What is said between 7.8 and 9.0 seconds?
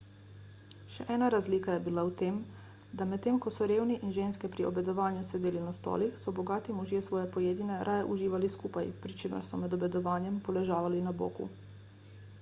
raje uživali skupaj